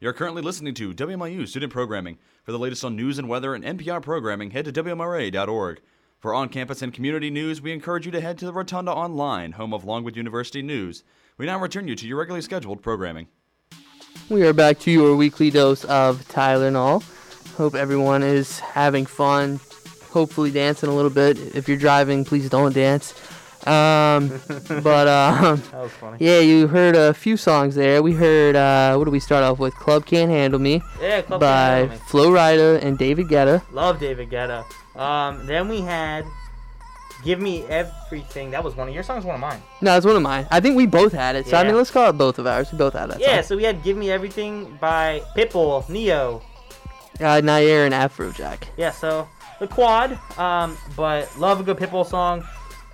You're 0.00 0.12
currently 0.12 0.40
listening 0.40 0.72
to 0.74 0.94
WMLU 0.94 1.46
Student 1.46 1.72
Programming. 1.72 2.16
For 2.42 2.52
the 2.52 2.58
latest 2.58 2.84
on 2.84 2.96
news 2.96 3.18
and 3.18 3.28
weather 3.28 3.54
and 3.54 3.62
NPR 3.62 4.00
programming, 4.02 4.52
head 4.52 4.64
to 4.66 4.72
WMRA.org. 4.72 5.80
For 6.18 6.32
on 6.32 6.48
campus 6.48 6.80
and 6.80 6.92
community 6.92 7.28
news, 7.28 7.60
we 7.60 7.72
encourage 7.72 8.06
you 8.06 8.12
to 8.12 8.20
head 8.20 8.38
to 8.38 8.46
the 8.46 8.52
Rotunda 8.52 8.92
Online, 8.92 9.52
home 9.52 9.74
of 9.74 9.84
Longwood 9.84 10.16
University 10.16 10.62
News. 10.62 11.04
We 11.36 11.44
now 11.44 11.58
return 11.58 11.86
you 11.86 11.94
to 11.96 12.06
your 12.06 12.18
regularly 12.18 12.42
scheduled 12.42 12.82
programming. 12.82 13.28
We 14.30 14.46
are 14.46 14.54
back 14.54 14.78
to 14.80 14.90
your 14.90 15.16
weekly 15.16 15.50
dose 15.50 15.84
of 15.84 16.26
Tylernol. 16.28 17.04
Hope 17.56 17.74
everyone 17.74 18.22
is 18.22 18.58
having 18.60 19.04
fun, 19.04 19.60
hopefully 20.10 20.50
dancing 20.50 20.88
a 20.88 20.94
little 20.94 21.10
bit. 21.10 21.38
If 21.54 21.68
you're 21.68 21.76
driving, 21.76 22.24
please 22.24 22.48
don't 22.48 22.74
dance. 22.74 23.12
Um, 23.66 24.28
but 24.82 25.08
um, 25.08 25.56
That 25.72 25.72
was 25.74 25.92
funny. 25.92 26.18
yeah, 26.20 26.38
you 26.40 26.66
heard 26.68 26.94
a 26.94 27.12
few 27.12 27.36
songs 27.36 27.74
there. 27.74 28.02
We 28.02 28.12
heard 28.12 28.54
uh, 28.56 28.94
what 28.96 29.04
do 29.04 29.10
we 29.10 29.20
start 29.20 29.42
off 29.44 29.58
with? 29.58 29.74
Club 29.74 30.06
Can't 30.06 30.30
Handle 30.30 30.60
Me 30.60 30.82
Yeah, 31.00 31.22
Club 31.22 31.40
Can't 31.40 31.40
by 31.40 31.68
Handle 31.78 31.96
Me. 31.96 32.02
Flo 32.08 32.30
Rida 32.30 32.82
and 32.82 32.96
David 32.98 33.26
Guetta. 33.28 33.62
Love 33.72 33.98
David 33.98 34.30
Guetta. 34.30 34.64
Um, 34.98 35.46
then 35.46 35.68
we 35.68 35.80
had 35.80 36.24
Give 37.24 37.40
Me 37.40 37.64
Everything. 37.64 38.50
That 38.52 38.62
was 38.62 38.76
one 38.76 38.88
of 38.88 38.94
your 38.94 39.02
songs, 39.02 39.24
one 39.24 39.34
of 39.34 39.40
mine. 39.40 39.60
No, 39.80 39.96
it's 39.96 40.06
one 40.06 40.16
of 40.16 40.22
mine. 40.22 40.46
I 40.50 40.60
think 40.60 40.76
we 40.76 40.86
both 40.86 41.12
had 41.12 41.34
it. 41.36 41.46
So 41.46 41.56
I 41.56 41.64
mean, 41.64 41.74
let's 41.76 41.90
call 41.90 42.08
it 42.10 42.12
both 42.12 42.38
of 42.38 42.46
ours. 42.46 42.70
We 42.70 42.78
both 42.78 42.92
had 42.94 43.10
that. 43.10 43.20
Yeah, 43.20 43.36
song. 43.40 43.42
so 43.48 43.56
we 43.56 43.64
had 43.64 43.82
Give 43.82 43.96
Me 43.96 44.10
Everything 44.10 44.78
by 44.80 45.22
Pitbull, 45.36 45.88
Ne-Yo. 45.88 46.42
Uh, 47.18 47.40
Nayer 47.40 47.84
and 47.86 47.94
Afrojack. 47.94 48.64
Yeah, 48.76 48.90
so 48.90 49.26
the 49.58 49.66
quad. 49.66 50.18
Um, 50.38 50.76
but 50.96 51.28
love 51.38 51.60
a 51.60 51.62
good 51.62 51.78
Pitbull 51.78 52.06
song. 52.06 52.44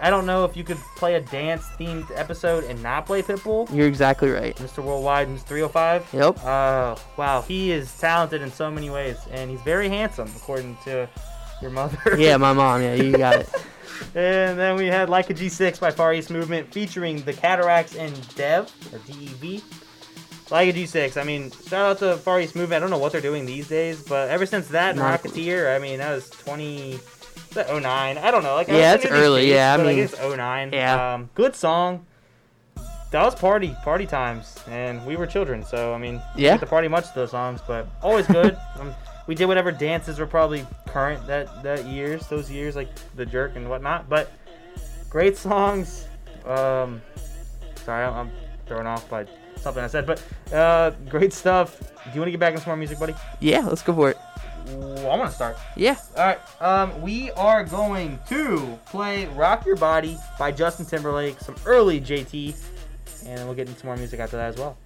I 0.03 0.11
don't 0.11 0.27
know 0.27 0.45
if 0.45 0.57
you 0.57 0.65
could 0.65 0.79
play 0.97 1.15
a 1.15 1.21
dance 1.21 1.65
themed 1.79 2.11
episode 2.17 2.65
and 2.65 2.83
not 2.83 3.07
play 3.07 3.23
Pitbull. 3.23 3.73
You're 3.73 3.87
exactly 3.87 4.31
right. 4.31 4.55
Mr. 4.57 4.83
Worldwide, 4.83 5.29
Mr. 5.29 5.45
305. 5.45 6.09
Yep. 6.13 6.45
Uh, 6.45 6.97
wow, 7.17 7.43
he 7.43 7.71
is 7.71 7.97
talented 8.01 8.43
in 8.43 8.51
so 8.51 8.69
many 8.69 8.91
ways, 8.91 9.17
and 9.31 9.49
he's 9.49 9.61
very 9.63 9.89
handsome, 9.89 10.29
according 10.37 10.77
to 10.85 11.09
your 11.61 11.71
mother. 11.71 11.97
Yeah, 12.19 12.37
my 12.37 12.53
mom. 12.53 12.83
Yeah, 12.83 12.95
you 12.95 13.17
got 13.17 13.37
it. 13.37 13.49
And 14.17 14.59
then 14.59 14.75
we 14.75 14.89
had 14.89 15.09
Like 15.09 15.31
a 15.31 15.35
G6 15.35 15.79
by 15.79 15.93
Far 15.93 16.13
East 16.13 16.29
Movement 16.31 16.73
featuring 16.73 17.23
the 17.23 17.33
Cataracs 17.33 17.95
and 17.95 18.13
Dev, 18.35 18.73
or 18.93 18.99
DEV. 19.07 19.63
Like 20.51 20.75
a 20.75 20.79
G6, 20.79 21.17
I 21.21 21.23
mean, 21.23 21.53
shout 21.53 21.73
out 21.93 21.99
to 22.01 22.17
Far 22.17 22.41
East 22.41 22.57
Movement. 22.57 22.79
I 22.79 22.81
don't 22.81 22.91
know 22.91 22.99
what 22.99 23.13
they're 23.13 23.21
doing 23.21 23.47
these 23.47 23.69
days, 23.69 24.03
but 24.03 24.29
ever 24.31 24.45
since 24.45 24.67
that 24.69 24.91
and 24.97 24.99
Rocketeer, 24.99 25.75
I 25.75 25.79
mean, 25.79 25.99
that 25.99 26.11
was 26.13 26.29
20. 26.31 26.99
Is 27.37 27.55
that 27.55 27.69
09? 27.69 28.19
I 28.19 28.31
don't 28.31 28.43
know. 28.43 28.55
Like, 28.55 28.69
I 28.69 28.79
Yeah, 28.79 28.95
it's 28.95 29.05
early, 29.07 29.43
dates, 29.43 29.55
yeah, 29.55 29.75
I 29.75 29.77
mean- 29.77 29.87
like, 29.87 29.97
it's 29.97 30.19
09. 30.19 30.71
Yeah. 30.73 31.15
Um, 31.15 31.31
good 31.35 31.55
song. 31.55 32.07
That 33.11 33.23
was 33.25 33.35
party, 33.35 33.77
party 33.85 34.07
times, 34.07 34.59
and 34.71 35.05
we 35.05 35.17
were 35.17 35.27
children, 35.27 35.63
so 35.65 35.93
I 35.93 35.99
mean, 35.99 36.23
Yeah. 36.35 36.57
to 36.57 36.65
party 36.65 36.89
much 36.89 37.09
to 37.09 37.15
those 37.15 37.31
songs, 37.31 37.61
but 37.67 37.87
always 38.03 38.27
good. 38.27 38.57
um, 38.81 38.95
we 39.27 39.35
did 39.35 39.45
whatever 39.47 39.71
dances 39.71 40.19
were 40.19 40.27
probably 40.27 40.67
current 40.89 41.27
that 41.27 41.63
that 41.63 41.85
years, 41.85 42.27
those 42.29 42.51
years, 42.51 42.75
like 42.75 42.89
the 43.15 43.27
jerk 43.27 43.55
and 43.55 43.69
whatnot. 43.69 44.09
But 44.09 44.33
great 45.11 45.37
songs. 45.37 46.07
Um, 46.47 47.03
sorry, 47.85 48.05
I'm, 48.07 48.15
I'm 48.15 48.31
thrown 48.67 48.87
off 48.87 49.09
by 49.11 49.27
something 49.57 49.85
I 49.85 49.89
said, 49.89 50.07
but 50.07 50.23
uh, 50.53 50.91
great 51.11 51.35
stuff. 51.35 51.79
Do 51.79 52.11
you 52.15 52.21
want 52.21 52.29
to 52.29 52.31
get 52.33 52.41
back 52.41 52.53
into 52.55 52.65
some 52.65 52.71
more 52.71 52.77
music, 52.79 52.99
buddy? 52.99 53.15
Yeah, 53.41 53.61
let's 53.61 53.83
go 53.83 53.95
for 53.95 54.09
it. 54.11 54.17
Ooh, 54.71 55.07
I 55.07 55.17
want 55.17 55.31
to 55.31 55.35
start. 55.35 55.57
Yeah. 55.77 55.97
All 56.17 56.25
right. 56.25 56.41
Um, 56.63 57.03
we 57.03 57.31
are 57.33 57.65
going 57.65 58.19
to 58.29 58.79
play 58.87 59.27
"Rock 59.27 59.67
Your 59.67 59.77
Body" 59.77 60.19
by 60.39 60.53
Justin 60.53 60.87
Timberlake, 60.87 61.41
some 61.41 61.57
early 61.67 62.01
JT, 62.01 62.55
and 63.27 63.45
we'll 63.47 63.55
get 63.55 63.69
into 63.69 63.85
more 63.87 63.97
music 63.97 64.21
after 64.21 64.37
that 64.37 64.49
as 64.49 64.57
well. 64.57 64.77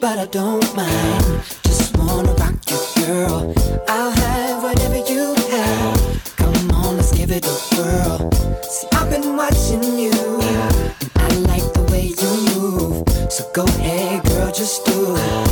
But 0.00 0.18
I 0.18 0.26
don't 0.26 0.76
mind. 0.76 1.42
Just 1.64 1.96
wanna 1.96 2.32
rock 2.34 2.54
you, 2.70 3.04
girl. 3.04 3.54
I'll 3.88 4.10
have 4.10 4.62
whatever 4.62 4.98
you 5.10 5.34
have. 5.50 6.36
Come 6.36 6.70
on, 6.70 6.96
let's 6.96 7.12
give 7.12 7.30
it 7.30 7.44
a 7.44 7.56
whirl. 7.74 8.30
See, 8.62 8.88
I've 8.92 9.10
been 9.10 9.36
watching 9.36 9.82
you, 9.98 10.12
and 10.40 10.98
I 11.16 11.28
like 11.50 11.72
the 11.74 11.86
way 11.90 12.12
you 12.20 12.60
move. 12.60 13.32
So 13.32 13.50
go 13.52 13.64
ahead, 13.64 14.24
girl, 14.24 14.52
just 14.52 14.84
do 14.84 15.14
that 15.14 15.51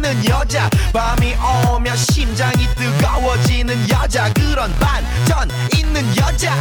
있는 0.00 0.28
여자. 0.30 0.70
밤이 0.94 1.36
오면 1.68 1.94
심장이 1.94 2.66
뜨거워지는 2.74 3.90
여자. 3.90 4.32
그런 4.32 4.72
반전 4.78 5.50
있는 5.76 6.16
여자. 6.16 6.56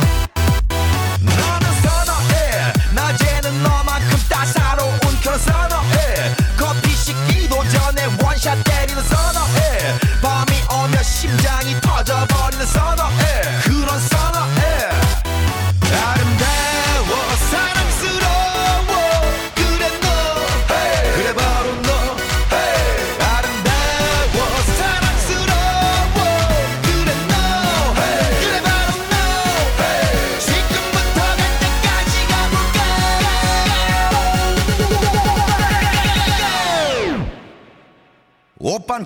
너는 1.21 1.81
선어해. 1.81 2.73
낮에는 2.93 3.63
너만큼 3.63 4.19
따사로운 4.27 4.99
그런 5.23 5.39
선어해. 5.39 6.35
커피 6.57 6.91
식기도 6.93 7.63
전에 7.69 8.07
원샷 8.21 8.61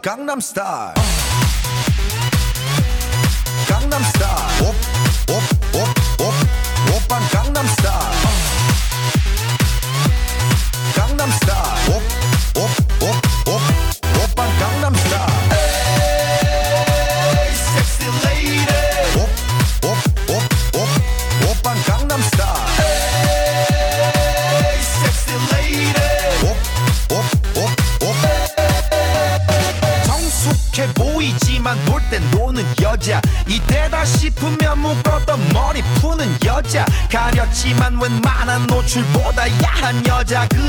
Gangnam 0.02 0.42
Style. 0.42 0.94
Gangnam 3.68 4.04
Style. 4.04 4.68
Op, 4.68 4.76
op. 5.30 5.53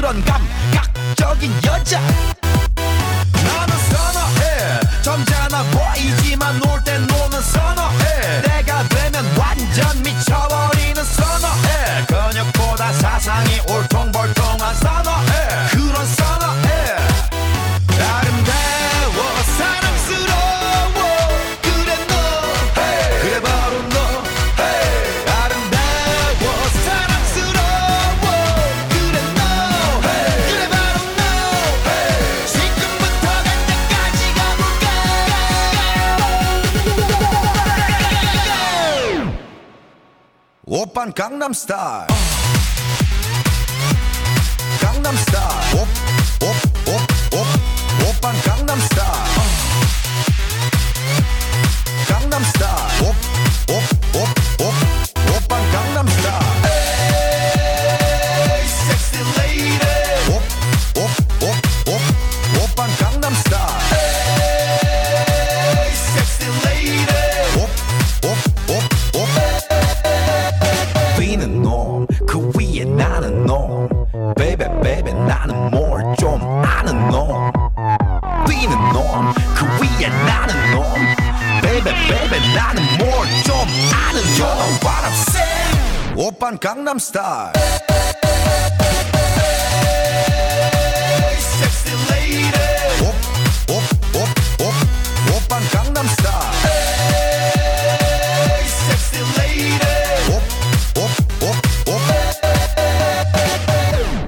그런 0.03 0.23
감 0.25 0.42
Gangnam 41.14 41.54
Style. 41.54 42.08
Gangnam 44.80 45.16
Style. 45.16 46.73
star. 87.04 87.52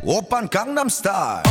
Open 0.09 0.49
Gangnam 0.49 0.91
Style. 0.91 1.43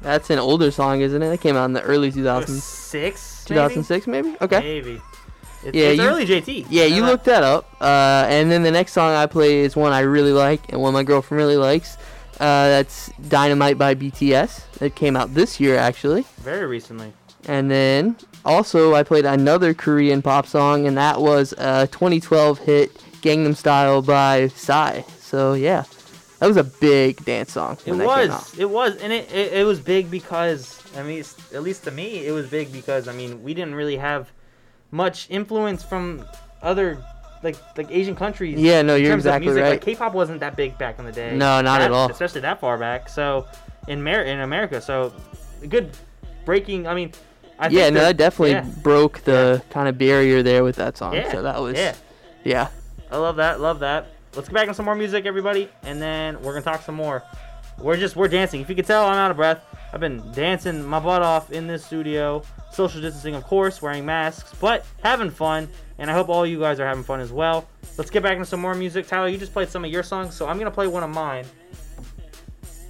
That's 0.02 0.28
an 0.28 0.38
older 0.38 0.70
song, 0.70 1.00
isn't 1.00 1.22
it? 1.22 1.32
It 1.32 1.40
came 1.40 1.56
out 1.56 1.64
in 1.66 1.72
the 1.72 1.82
early 1.82 2.12
2000s. 2.12 2.48
Six, 2.60 3.44
2006, 3.46 4.06
maybe? 4.06 4.36
Okay. 4.42 4.60
Maybe. 4.60 5.02
It's, 5.64 5.76
yeah, 5.76 5.84
it's 5.86 6.00
you, 6.00 6.08
early 6.08 6.26
JT. 6.26 6.66
Yeah, 6.70 6.84
you 6.84 7.04
looked 7.04 7.24
that 7.24 7.42
up. 7.42 7.66
Uh, 7.80 8.26
and 8.28 8.50
then 8.50 8.62
the 8.62 8.70
next 8.70 8.92
song 8.92 9.14
I 9.14 9.26
play 9.26 9.60
is 9.60 9.74
one 9.74 9.92
I 9.92 10.00
really 10.00 10.32
like 10.32 10.70
and 10.70 10.80
one 10.80 10.92
my 10.92 11.02
girlfriend 11.02 11.38
really 11.38 11.56
likes. 11.56 11.96
Uh, 12.34 12.68
that's 12.68 13.10
Dynamite 13.28 13.76
by 13.76 13.94
BTS. 13.94 14.82
It 14.82 14.94
came 14.94 15.16
out 15.16 15.34
this 15.34 15.60
year, 15.60 15.76
actually. 15.76 16.24
Very 16.38 16.66
recently. 16.66 17.12
And 17.48 17.70
then 17.70 18.16
also 18.44 18.94
I 18.94 19.02
played 19.02 19.24
another 19.24 19.74
Korean 19.74 20.22
pop 20.22 20.46
song, 20.46 20.86
and 20.86 20.96
that 20.96 21.20
was 21.20 21.52
a 21.58 21.88
2012 21.88 22.58
hit 22.58 22.94
Gangnam 23.22 23.56
Style 23.56 24.02
by 24.02 24.48
Psy. 24.48 25.02
So 25.18 25.54
yeah, 25.54 25.84
that 26.38 26.46
was 26.46 26.56
a 26.56 26.64
big 26.64 27.24
dance 27.24 27.52
song. 27.52 27.78
It 27.86 27.92
was. 27.92 28.58
It 28.58 28.68
was, 28.68 28.96
and 28.96 29.12
it, 29.12 29.32
it, 29.32 29.52
it 29.52 29.66
was 29.66 29.80
big 29.80 30.10
because 30.10 30.82
I 30.96 31.02
mean, 31.02 31.24
at 31.54 31.62
least 31.62 31.84
to 31.84 31.90
me, 31.90 32.26
it 32.26 32.32
was 32.32 32.48
big 32.48 32.72
because 32.72 33.08
I 33.08 33.12
mean, 33.12 33.42
we 33.42 33.54
didn't 33.54 33.74
really 33.74 33.96
have 33.96 34.30
much 34.90 35.28
influence 35.30 35.82
from 35.82 36.24
other 36.62 36.98
like 37.42 37.56
like 37.76 37.90
Asian 37.90 38.16
countries. 38.16 38.58
Yeah, 38.58 38.82
no, 38.82 38.96
you're 38.96 39.14
exactly 39.14 39.52
right. 39.52 39.70
Like, 39.70 39.82
K-pop 39.82 40.14
wasn't 40.14 40.40
that 40.40 40.56
big 40.56 40.76
back 40.78 40.98
in 40.98 41.04
the 41.04 41.12
day. 41.12 41.36
No, 41.36 41.60
not 41.60 41.78
that, 41.78 41.86
at 41.86 41.92
all. 41.92 42.10
Especially 42.10 42.40
that 42.42 42.60
far 42.60 42.78
back. 42.78 43.08
So 43.08 43.46
in 43.88 44.02
Mer- 44.02 44.24
in 44.24 44.40
America, 44.40 44.80
so 44.80 45.14
good 45.68 45.96
breaking. 46.44 46.86
I 46.86 46.94
mean, 46.94 47.12
I 47.60 47.68
yeah, 47.68 47.90
no, 47.90 48.00
that 48.00 48.16
definitely 48.16 48.52
yeah. 48.52 48.66
broke 48.82 49.20
the 49.24 49.62
kind 49.68 49.86
of 49.86 49.98
barrier 49.98 50.42
there 50.42 50.64
with 50.64 50.76
that 50.76 50.96
song. 50.96 51.12
Yeah. 51.12 51.30
So 51.30 51.42
that 51.42 51.60
was 51.60 51.76
yeah. 51.76 51.94
yeah. 52.42 52.68
I 53.10 53.18
love 53.18 53.36
that. 53.36 53.60
Love 53.60 53.80
that. 53.80 54.06
Let's 54.34 54.48
get 54.48 54.54
back 54.54 54.68
on 54.68 54.74
some 54.74 54.86
more 54.86 54.94
music, 54.94 55.26
everybody, 55.26 55.68
and 55.82 56.00
then 56.00 56.40
we're 56.40 56.54
gonna 56.54 56.64
talk 56.64 56.82
some 56.82 56.94
more. 56.94 57.22
We're 57.78 57.98
just 57.98 58.16
we're 58.16 58.28
dancing. 58.28 58.62
If 58.62 58.70
you 58.70 58.74
can 58.74 58.86
tell, 58.86 59.04
I'm 59.04 59.14
out 59.14 59.30
of 59.30 59.36
breath. 59.36 59.62
I've 59.92 60.00
been 60.00 60.22
dancing 60.32 60.82
my 60.84 61.00
butt 61.00 61.20
off 61.20 61.52
in 61.52 61.66
this 61.66 61.84
studio, 61.84 62.42
social 62.72 63.02
distancing, 63.02 63.34
of 63.34 63.44
course, 63.44 63.82
wearing 63.82 64.06
masks, 64.06 64.54
but 64.58 64.86
having 65.02 65.30
fun. 65.30 65.68
And 65.98 66.10
I 66.10 66.14
hope 66.14 66.30
all 66.30 66.46
you 66.46 66.58
guys 66.58 66.80
are 66.80 66.86
having 66.86 67.04
fun 67.04 67.20
as 67.20 67.30
well. 67.30 67.68
Let's 67.98 68.10
get 68.10 68.22
back 68.22 68.34
into 68.34 68.46
some 68.46 68.60
more 68.60 68.74
music. 68.74 69.06
Tyler, 69.06 69.28
you 69.28 69.36
just 69.36 69.52
played 69.52 69.68
some 69.68 69.84
of 69.84 69.90
your 69.90 70.02
songs, 70.02 70.34
so 70.34 70.48
I'm 70.48 70.56
gonna 70.56 70.70
play 70.70 70.86
one 70.86 71.02
of 71.02 71.10
mine. 71.10 71.44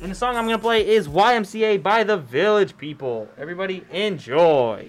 And 0.02 0.10
the 0.10 0.14
song 0.14 0.34
I'm 0.34 0.46
going 0.46 0.56
to 0.56 0.62
play 0.62 0.88
is 0.88 1.08
YMCA 1.08 1.82
by 1.82 2.04
The 2.04 2.16
Village 2.16 2.74
People. 2.78 3.28
Everybody 3.36 3.84
enjoy. 3.92 4.88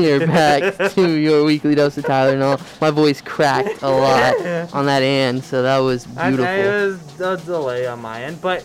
We 0.00 0.12
are 0.12 0.26
back 0.26 0.92
to 0.92 1.10
your 1.18 1.44
weekly 1.44 1.74
dose 1.74 1.98
of 1.98 2.04
Tyler 2.04 2.32
and 2.32 2.42
all. 2.42 2.60
My 2.80 2.90
voice 2.90 3.20
cracked 3.20 3.82
a 3.82 3.90
lot 3.90 4.34
on 4.74 4.86
that 4.86 5.02
end, 5.02 5.44
so 5.44 5.62
that 5.62 5.78
was 5.78 6.06
beautiful. 6.06 6.46
I, 6.46 6.54
it 6.54 6.86
was 6.86 7.20
a 7.20 7.36
delay 7.36 7.86
on 7.86 8.00
my 8.00 8.24
end, 8.24 8.40
but 8.40 8.64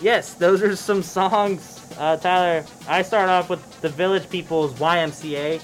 yes, 0.00 0.34
those 0.34 0.62
are 0.62 0.76
some 0.76 1.02
songs. 1.02 1.92
Uh, 1.98 2.16
Tyler, 2.16 2.64
I 2.86 3.02
start 3.02 3.28
off 3.28 3.50
with 3.50 3.80
the 3.80 3.88
Village 3.88 4.30
People's 4.30 4.74
YMCA, 4.74 5.60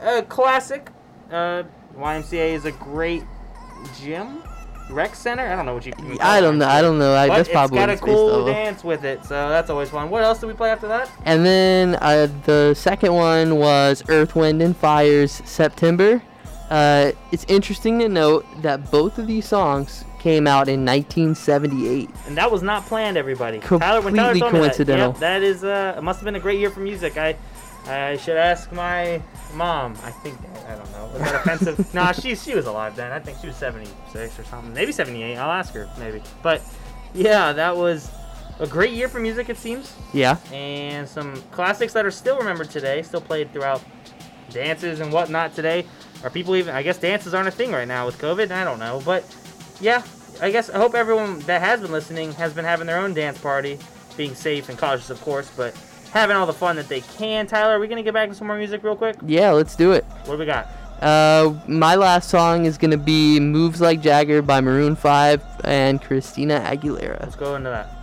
a 0.00 0.22
classic. 0.22 0.90
Uh, 1.30 1.64
YMCA 1.96 2.52
is 2.52 2.64
a 2.64 2.72
great 2.72 3.24
gym, 4.00 4.42
rec 4.90 5.14
center. 5.14 5.46
I 5.46 5.56
don't 5.56 5.66
know 5.66 5.74
what 5.74 5.86
you. 5.86 5.92
I 6.20 6.40
don't 6.40 6.58
know. 6.58 6.66
I 6.66 6.82
don't 6.82 6.98
know. 6.98 7.14
I, 7.14 7.28
But 7.28 7.36
that's 7.36 7.48
probably 7.48 7.78
it's 7.78 8.00
got 8.00 8.08
a 8.08 8.12
cool 8.12 8.46
dance 8.46 8.84
with 8.84 9.04
it, 9.04 9.24
so 9.24 9.48
that's 9.48 9.70
always 9.70 9.90
fun. 9.90 10.10
What 10.10 10.22
else 10.22 10.40
did 10.40 10.46
we 10.46 10.54
play 10.54 10.70
after 10.70 10.88
that? 10.88 11.10
And 11.24 11.44
then 11.44 11.96
uh, 11.96 12.28
the 12.44 12.74
second 12.74 13.14
one 13.14 13.56
was 13.56 14.02
Earth, 14.08 14.34
Wind, 14.36 14.62
and 14.62 14.76
Fire's 14.76 15.32
September. 15.32 16.22
Uh, 16.70 17.12
it's 17.32 17.44
interesting 17.48 17.98
to 17.98 18.08
note 18.08 18.46
that 18.62 18.90
both 18.90 19.18
of 19.18 19.26
these 19.26 19.46
songs 19.46 20.04
came 20.20 20.46
out 20.46 20.68
in 20.68 20.86
1978. 20.86 22.08
And 22.26 22.36
that 22.38 22.50
was 22.50 22.62
not 22.62 22.86
planned, 22.86 23.16
everybody. 23.16 23.58
Tyler, 23.58 24.00
when 24.00 24.14
Tyler 24.14 24.32
Completely 24.32 24.40
that, 24.40 24.50
coincidental. 24.50 25.12
that 25.14 25.42
is, 25.42 25.64
uh, 25.64 25.94
it 25.98 26.02
must 26.02 26.20
have 26.20 26.24
been 26.24 26.36
a 26.36 26.40
great 26.40 26.60
year 26.60 26.70
for 26.70 26.80
music. 26.80 27.18
I, 27.18 27.36
I 27.86 28.16
should 28.16 28.36
ask 28.36 28.70
my 28.72 29.20
mom. 29.54 29.96
I 30.04 30.10
think, 30.10 30.38
I 30.68 30.74
don't 30.74 30.90
know. 30.92 31.10
Was 31.12 31.22
that 31.22 31.34
offensive? 31.34 31.94
nah, 31.94 32.12
she, 32.12 32.34
she 32.34 32.54
was 32.54 32.66
alive 32.66 32.96
then. 32.96 33.12
I 33.12 33.18
think 33.18 33.38
she 33.40 33.48
was 33.48 33.56
76 33.56 34.38
or 34.38 34.44
something. 34.44 34.72
Maybe 34.72 34.92
78. 34.92 35.36
I'll 35.36 35.50
ask 35.50 35.74
her, 35.74 35.88
maybe. 35.98 36.22
But, 36.42 36.62
yeah, 37.14 37.52
that 37.52 37.76
was 37.76 38.10
a 38.60 38.66
great 38.66 38.92
year 38.92 39.08
for 39.08 39.20
music, 39.20 39.48
it 39.48 39.56
seems. 39.56 39.94
Yeah. 40.12 40.36
And 40.52 41.08
some 41.08 41.42
classics 41.50 41.92
that 41.94 42.06
are 42.06 42.10
still 42.10 42.38
remembered 42.38 42.70
today, 42.70 43.02
still 43.02 43.20
played 43.20 43.52
throughout 43.52 43.82
dances 44.50 45.00
and 45.00 45.12
whatnot 45.12 45.54
today. 45.54 45.86
Are 46.22 46.30
people 46.30 46.54
even? 46.56 46.74
I 46.74 46.82
guess 46.82 46.98
dances 46.98 47.34
aren't 47.34 47.48
a 47.48 47.52
thing 47.52 47.72
right 47.72 47.88
now 47.88 48.06
with 48.06 48.18
COVID. 48.18 48.50
I 48.50 48.64
don't 48.64 48.78
know, 48.78 49.02
but 49.04 49.24
yeah, 49.80 50.02
I 50.40 50.50
guess 50.50 50.70
I 50.70 50.78
hope 50.78 50.94
everyone 50.94 51.40
that 51.40 51.60
has 51.60 51.80
been 51.80 51.90
listening 51.90 52.32
has 52.32 52.52
been 52.52 52.64
having 52.64 52.86
their 52.86 52.98
own 52.98 53.14
dance 53.14 53.38
party, 53.38 53.78
being 54.16 54.34
safe 54.34 54.68
and 54.68 54.78
cautious, 54.78 55.10
of 55.10 55.20
course, 55.22 55.50
but 55.56 55.74
having 56.12 56.36
all 56.36 56.46
the 56.46 56.52
fun 56.52 56.76
that 56.76 56.88
they 56.88 57.00
can. 57.00 57.46
Tyler, 57.46 57.76
are 57.76 57.80
we 57.80 57.88
gonna 57.88 58.02
get 58.02 58.14
back 58.14 58.28
to 58.28 58.34
some 58.34 58.46
more 58.46 58.56
music 58.56 58.82
real 58.84 58.96
quick? 58.96 59.16
Yeah, 59.26 59.50
let's 59.50 59.74
do 59.74 59.92
it. 59.92 60.04
What 60.24 60.34
do 60.34 60.38
we 60.38 60.46
got? 60.46 60.68
Uh, 61.00 61.54
my 61.66 61.96
last 61.96 62.28
song 62.28 62.64
is 62.64 62.78
gonna 62.78 62.96
be 62.96 63.40
"Moves 63.40 63.80
Like 63.80 64.00
Jagger" 64.00 64.40
by 64.40 64.60
Maroon 64.60 64.94
5 64.94 65.42
and 65.64 66.00
Christina 66.00 66.60
Aguilera. 66.60 67.20
Let's 67.20 67.34
go 67.34 67.56
into 67.56 67.70
that. 67.70 68.01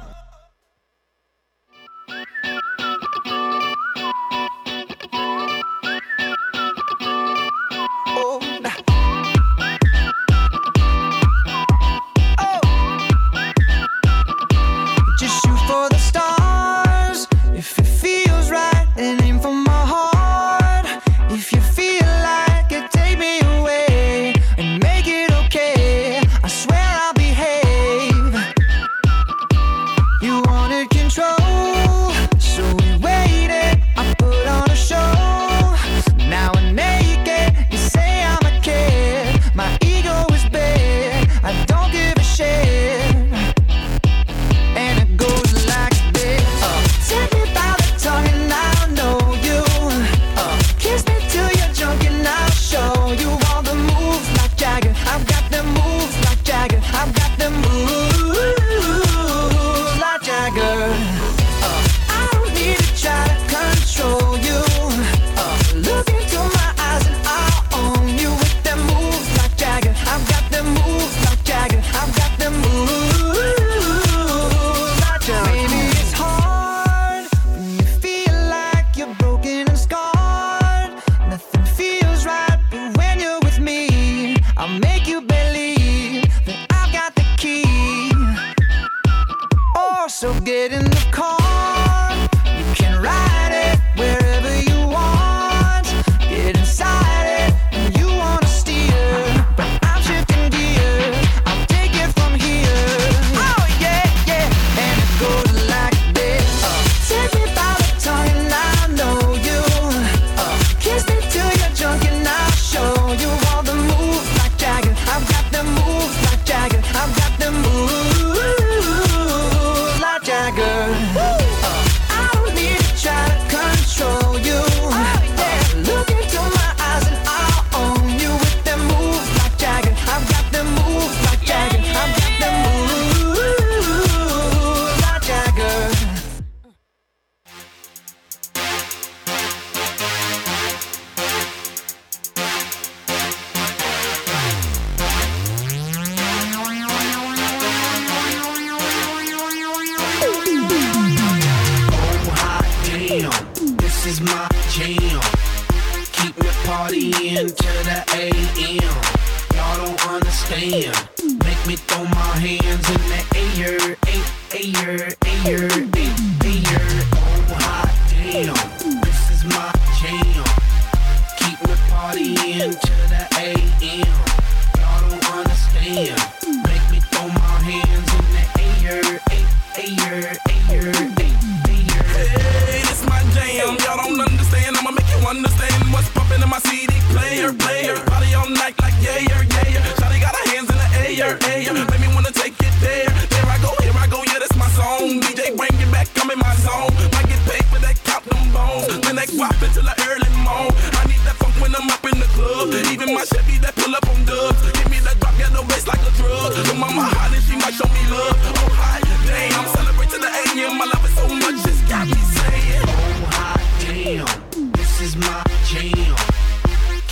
pull 203.89 203.95
up 203.95 204.09
on 204.09 204.25
dubs. 204.25 204.61
Give 204.71 204.89
me 204.89 204.99
drop, 205.19 205.33
yeah, 205.39 205.49
no 205.49 205.61
waste 205.63 205.87
like 205.87 206.01
a 206.01 206.11
drug. 206.17 206.53
No 206.67 206.73
mama 206.75 207.03
hot 207.03 207.33
and 207.33 207.43
she 207.43 207.55
might 207.55 207.73
show 207.73 207.89
me 207.89 208.03
love. 208.13 208.37
Oh, 208.37 208.69
hi, 208.77 209.01
damn. 209.25 209.59
I'm 209.59 209.67
celebrating 209.73 210.21
the 210.21 210.29
AM. 210.29 210.77
My 210.77 210.85
love 210.85 211.05
is 211.05 211.13
so 211.17 211.25
much, 211.27 211.59
it's 211.65 211.81
got 211.89 212.05
me 212.05 212.21
saying. 212.37 212.85
Oh, 212.85 213.25
hi, 213.33 213.57
damn. 213.81 214.71
This 214.73 215.01
is 215.01 215.15
my 215.15 215.41
jam. 215.65 216.15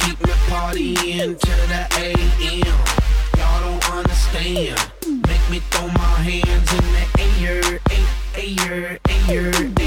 Keep 0.01 0.17
me 0.21 0.33
partying 0.49 1.33
till 1.39 1.63
the 1.73 1.83
AM. 1.97 2.77
Y'all 3.37 3.59
don't 3.65 3.83
understand. 3.97 4.77
Make 5.27 5.45
me 5.49 5.59
throw 5.71 5.87
my 5.87 6.13
hands 6.29 6.69
in 6.77 6.85
the 6.93 7.05
air, 7.41 7.79
air, 7.89 8.19
air, 8.35 8.99
air. 9.29 9.53
air. 9.79 9.86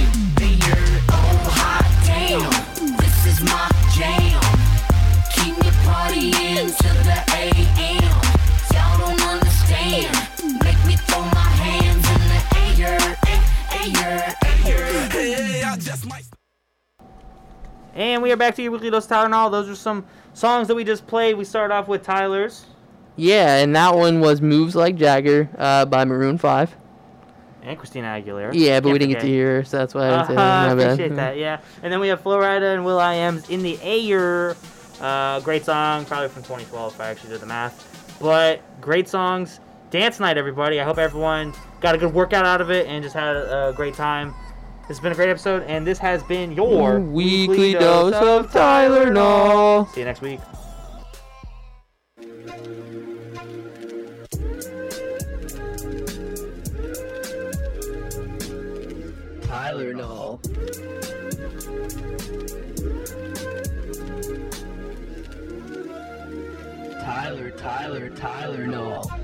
And 18.10 18.24
we 18.24 18.32
are 18.32 18.36
back 18.36 18.56
to 18.56 18.62
your 18.62 18.72
weekly 18.72 18.90
dose 18.90 19.06
Tyler 19.06 19.26
and 19.26 19.34
all. 19.34 19.50
Those 19.50 19.68
are 19.68 19.76
some 19.76 20.04
songs 20.34 20.66
that 20.66 20.74
we 20.74 20.82
just 20.82 21.06
played. 21.06 21.34
We 21.34 21.44
started 21.44 21.72
off 21.72 21.86
with 21.86 22.02
Tyler's. 22.02 22.66
Yeah, 23.14 23.58
and 23.58 23.74
that 23.76 23.94
one 23.94 24.18
was 24.18 24.40
"Moves 24.42 24.74
Like 24.74 24.96
Jagger" 24.96 25.48
uh, 25.56 25.84
by 25.84 26.04
Maroon 26.04 26.36
Five. 26.36 26.74
And 27.62 27.78
Christina 27.78 28.08
Aguilera. 28.08 28.52
Yeah, 28.52 28.80
but 28.80 28.88
we 28.88 28.98
Can't 28.98 29.00
didn't 29.00 29.12
get 29.12 29.20
to 29.20 29.26
hear 29.28 29.56
her, 29.58 29.64
so 29.64 29.78
that's 29.78 29.94
why 29.94 30.08
I 30.08 30.10
didn't 30.10 30.26
say 30.26 30.34
that. 30.34 30.40
Uh-huh, 30.40 30.76
bad. 30.76 30.92
appreciate 30.92 31.16
that, 31.16 31.36
yeah. 31.36 31.60
And 31.82 31.92
then 31.92 32.00
we 32.00 32.08
have 32.08 32.20
Florida 32.20 32.66
and 32.66 32.84
Will 32.84 32.98
I 32.98 33.14
Am's 33.14 33.48
In 33.48 33.62
the 33.62 33.78
Air. 33.80 34.56
Uh, 35.00 35.38
great 35.40 35.64
song, 35.64 36.04
probably 36.04 36.30
from 36.30 36.42
2012 36.42 36.94
if 36.94 37.00
I 37.00 37.10
actually 37.10 37.30
did 37.30 37.40
the 37.40 37.46
math. 37.46 38.18
But 38.20 38.60
great 38.80 39.08
songs. 39.08 39.60
Dance 39.90 40.18
night, 40.18 40.36
everybody. 40.36 40.80
I 40.80 40.84
hope 40.84 40.98
everyone 40.98 41.54
got 41.80 41.94
a 41.94 41.98
good 41.98 42.12
workout 42.12 42.44
out 42.44 42.60
of 42.60 42.70
it 42.70 42.86
and 42.86 43.04
just 43.04 43.14
had 43.14 43.36
a, 43.36 43.68
a 43.68 43.72
great 43.72 43.94
time. 43.94 44.34
This 44.90 44.98
has 44.98 45.02
been 45.04 45.12
a 45.12 45.14
great 45.14 45.28
episode, 45.28 45.62
and 45.68 45.86
this 45.86 45.98
has 45.98 46.20
been 46.24 46.50
your 46.50 46.98
Weekly 46.98 47.74
dose 47.74 48.12
of 48.12 48.50
Tyler 48.50 49.08
Null. 49.12 49.86
See 49.86 50.00
you 50.00 50.04
next 50.04 50.20
week. 50.20 50.40
Tyler 59.42 59.94
Null. 59.94 60.40
Tyler, 67.04 67.50
Tyler, 67.52 68.10
Tyler 68.10 68.66
Null. 68.66 69.19